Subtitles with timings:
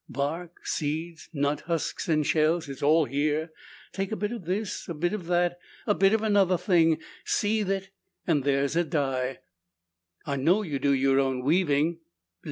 [0.09, 3.51] "Bark, seeds, nut husks and shells, it's all here.
[3.93, 7.69] Take a bit of this, a bit of that, a bit of another thing, seethe
[7.69, 7.91] it,
[8.25, 9.41] and there's a dye."
[10.25, 11.99] "I know you do your own weaving."